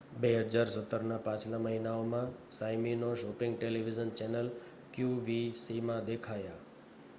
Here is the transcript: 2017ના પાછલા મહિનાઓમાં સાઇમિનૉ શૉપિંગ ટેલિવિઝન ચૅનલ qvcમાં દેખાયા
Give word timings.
2017ના 0.17 1.17
પાછલા 1.19 1.59
મહિનાઓમાં 1.59 2.31
સાઇમિનૉ 2.51 3.13
શૉપિંગ 3.15 3.53
ટેલિવિઝન 3.57 4.15
ચૅનલ 4.15 4.49
qvcમાં 4.93 6.05
દેખાયા 6.07 6.61